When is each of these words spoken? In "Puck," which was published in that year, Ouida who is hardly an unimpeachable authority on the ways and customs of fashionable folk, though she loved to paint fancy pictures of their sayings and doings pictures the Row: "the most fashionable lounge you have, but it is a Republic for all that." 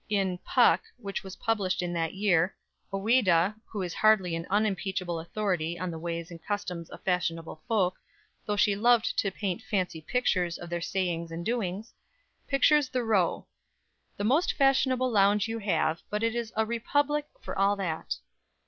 In 0.09 0.39
"Puck," 0.39 0.81
which 0.97 1.21
was 1.23 1.35
published 1.35 1.83
in 1.83 1.93
that 1.93 2.15
year, 2.15 2.55
Ouida 2.91 3.53
who 3.67 3.83
is 3.83 3.93
hardly 3.93 4.35
an 4.35 4.47
unimpeachable 4.49 5.19
authority 5.19 5.77
on 5.77 5.91
the 5.91 5.99
ways 5.99 6.31
and 6.31 6.43
customs 6.43 6.89
of 6.89 7.03
fashionable 7.03 7.61
folk, 7.67 7.99
though 8.47 8.55
she 8.55 8.75
loved 8.75 9.15
to 9.19 9.29
paint 9.29 9.61
fancy 9.61 10.01
pictures 10.01 10.57
of 10.57 10.71
their 10.71 10.81
sayings 10.81 11.29
and 11.29 11.45
doings 11.45 11.93
pictures 12.47 12.89
the 12.89 13.03
Row: 13.03 13.45
"the 14.17 14.23
most 14.23 14.53
fashionable 14.53 15.11
lounge 15.11 15.47
you 15.47 15.59
have, 15.59 16.01
but 16.09 16.23
it 16.23 16.33
is 16.33 16.51
a 16.57 16.65
Republic 16.65 17.27
for 17.39 17.55
all 17.55 17.75
that." 17.75 18.15